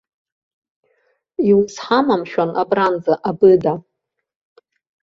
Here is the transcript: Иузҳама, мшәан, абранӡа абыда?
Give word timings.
Иузҳама, 1.49 2.15
мшәан, 2.21 2.51
абранӡа 2.61 3.13
абыда? 3.29 3.73